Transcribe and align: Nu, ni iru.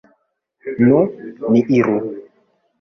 Nu, 0.85 0.99
ni 1.51 1.61
iru. 1.79 1.97